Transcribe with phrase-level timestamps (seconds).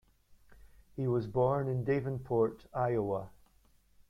[0.95, 3.29] He was born in Davenport, Iowa.